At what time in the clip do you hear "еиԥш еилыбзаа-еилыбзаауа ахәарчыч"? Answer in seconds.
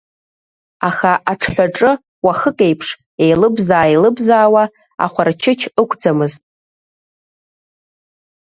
2.67-5.61